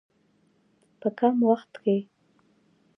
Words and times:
په 0.99 1.07
کم 1.19 1.35
وخت 1.49 1.71
کې. 1.83 1.97